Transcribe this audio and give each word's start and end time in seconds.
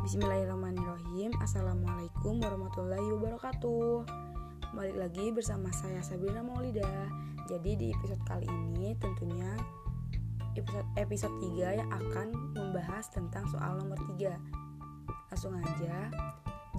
Bismillahirrahmanirrahim. 0.00 1.36
Assalamualaikum 1.44 2.40
warahmatullahi 2.40 3.04
wabarakatuh. 3.20 4.08
Balik 4.72 4.96
lagi 4.96 5.28
bersama 5.28 5.68
saya 5.76 6.00
Sabrina 6.00 6.40
Maulida. 6.40 6.88
Jadi 7.52 7.76
di 7.76 7.86
episode 7.92 8.24
kali 8.24 8.48
ini 8.48 8.96
tentunya 8.96 9.52
episode, 10.56 10.88
episode 10.96 11.36
3 11.52 11.84
yang 11.84 11.90
akan 11.92 12.32
membahas 12.56 13.12
tentang 13.12 13.44
soal 13.52 13.76
nomor 13.76 14.00
3 14.16 14.40
Langsung 15.28 15.60
aja 15.60 16.08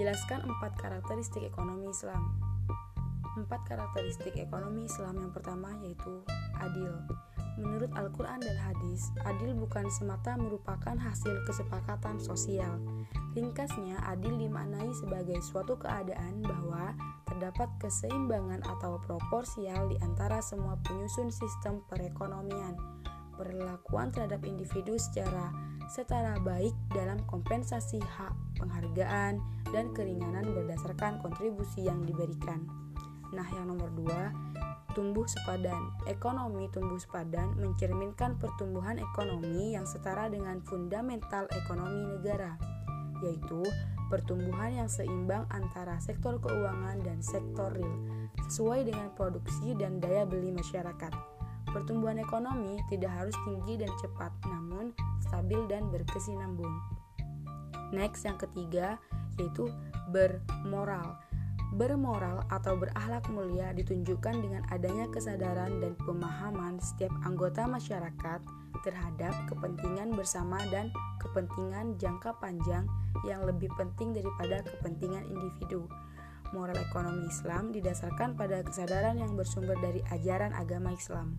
Jelaskan 0.00 0.40
empat 0.48 0.80
karakteristik 0.80 1.44
ekonomi 1.44 1.92
Islam. 1.92 2.24
Empat 3.36 3.68
karakteristik 3.68 4.32
ekonomi 4.40 4.88
Islam 4.88 5.20
yang 5.28 5.32
pertama 5.36 5.76
yaitu 5.84 6.24
adil 6.56 7.04
Menurut 7.60 7.92
Al-Quran 7.92 8.40
dan 8.40 8.56
hadis, 8.56 9.12
adil 9.28 9.52
bukan 9.52 9.84
semata 9.92 10.32
merupakan 10.40 10.96
hasil 10.96 11.44
kesepakatan 11.44 12.16
sosial. 12.16 12.80
Ringkasnya, 13.36 14.00
adil 14.08 14.40
dimaknai 14.40 14.88
sebagai 14.96 15.36
suatu 15.44 15.76
keadaan 15.76 16.40
bahwa 16.40 16.96
terdapat 17.28 17.68
keseimbangan 17.78 18.64
atau 18.64 18.96
proporsial 19.04 19.92
di 19.92 20.00
antara 20.00 20.40
semua 20.40 20.80
penyusun 20.88 21.28
sistem 21.28 21.84
perekonomian. 21.92 22.80
Perlakuan 23.36 24.08
terhadap 24.08 24.40
individu 24.48 24.96
secara 24.96 25.52
setara 25.90 26.40
baik 26.40 26.72
dalam 26.96 27.20
kompensasi 27.28 28.00
hak, 28.00 28.32
penghargaan, 28.56 29.42
dan 29.68 29.92
keringanan 29.92 30.48
berdasarkan 30.56 31.20
kontribusi 31.20 31.84
yang 31.84 32.00
diberikan. 32.06 32.64
Nah, 33.30 33.46
yang 33.54 33.70
nomor 33.70 33.90
dua, 33.94 34.34
tumbuh 35.20 35.36
sepadan. 35.36 35.92
Ekonomi 36.08 36.72
tumbuh 36.72 36.96
sepadan 36.96 37.52
mencerminkan 37.60 38.40
pertumbuhan 38.40 38.96
ekonomi 38.96 39.76
yang 39.76 39.84
setara 39.84 40.32
dengan 40.32 40.64
fundamental 40.64 41.44
ekonomi 41.52 42.08
negara, 42.08 42.56
yaitu 43.20 43.60
pertumbuhan 44.08 44.80
yang 44.80 44.88
seimbang 44.88 45.44
antara 45.52 46.00
sektor 46.00 46.40
keuangan 46.40 47.04
dan 47.04 47.20
sektor 47.20 47.68
real, 47.76 48.00
sesuai 48.48 48.88
dengan 48.88 49.12
produksi 49.12 49.76
dan 49.76 50.00
daya 50.00 50.24
beli 50.24 50.56
masyarakat. 50.56 51.12
Pertumbuhan 51.68 52.16
ekonomi 52.16 52.80
tidak 52.88 53.12
harus 53.12 53.36
tinggi 53.44 53.76
dan 53.76 53.92
cepat, 54.00 54.32
namun 54.48 54.96
stabil 55.20 55.60
dan 55.68 55.92
berkesinambung. 55.92 56.80
Next, 57.92 58.24
yang 58.24 58.40
ketiga 58.40 58.96
yaitu 59.36 59.68
bermoral 60.08 61.20
Bermoral 61.70 62.42
atau 62.50 62.74
berakhlak 62.74 63.30
mulia 63.30 63.70
ditunjukkan 63.70 64.42
dengan 64.42 64.66
adanya 64.74 65.06
kesadaran 65.06 65.78
dan 65.78 65.94
pemahaman 66.02 66.82
setiap 66.82 67.14
anggota 67.22 67.62
masyarakat 67.70 68.42
terhadap 68.82 69.34
kepentingan 69.46 70.10
bersama 70.10 70.58
dan 70.74 70.90
kepentingan 71.22 71.94
jangka 71.94 72.34
panjang 72.42 72.90
yang 73.22 73.46
lebih 73.46 73.70
penting 73.78 74.10
daripada 74.10 74.66
kepentingan 74.66 75.30
individu. 75.30 75.86
Moral 76.50 76.74
ekonomi 76.82 77.30
Islam 77.30 77.70
didasarkan 77.70 78.34
pada 78.34 78.66
kesadaran 78.66 79.22
yang 79.22 79.38
bersumber 79.38 79.78
dari 79.78 80.02
ajaran 80.10 80.50
agama 80.50 80.90
Islam. 80.90 81.38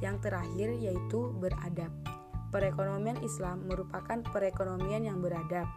Yang 0.00 0.24
terakhir 0.24 0.72
yaitu 0.80 1.36
beradab. 1.36 1.92
Perekonomian 2.48 3.20
Islam 3.20 3.68
merupakan 3.68 4.24
perekonomian 4.32 5.04
yang 5.04 5.20
beradab 5.20 5.68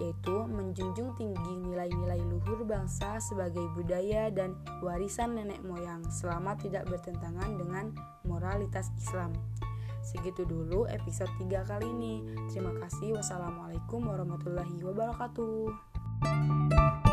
yaitu 0.00 0.48
menjunjung 0.48 1.12
tinggi 1.20 1.52
nilai-nilai 1.60 2.24
luhur 2.24 2.64
bangsa 2.64 3.20
sebagai 3.20 3.68
budaya 3.76 4.32
dan 4.32 4.56
warisan 4.80 5.36
nenek 5.36 5.60
moyang 5.60 6.00
selama 6.08 6.56
tidak 6.56 6.88
bertentangan 6.88 7.60
dengan 7.60 7.92
moralitas 8.24 8.88
Islam. 8.96 9.36
Segitu 10.00 10.48
dulu 10.48 10.88
episode 10.88 11.30
3 11.36 11.68
kali 11.68 11.86
ini. 11.86 12.24
Terima 12.48 12.72
kasih. 12.80 13.20
Wassalamualaikum 13.20 14.08
warahmatullahi 14.08 14.80
wabarakatuh. 14.80 17.09